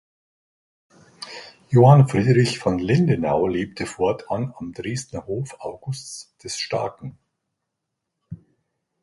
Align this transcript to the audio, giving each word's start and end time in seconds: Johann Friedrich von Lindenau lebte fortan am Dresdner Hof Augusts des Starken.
Johann 1.69 2.07
Friedrich 2.07 2.57
von 2.57 2.79
Lindenau 2.79 3.45
lebte 3.45 3.85
fortan 3.85 4.51
am 4.57 4.73
Dresdner 4.73 5.27
Hof 5.27 5.57
Augusts 5.59 6.35
des 6.39 6.57
Starken. 6.57 7.19